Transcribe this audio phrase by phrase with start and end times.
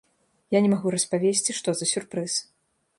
[0.57, 2.33] Я не магу распавесці, што за сюрпрыз.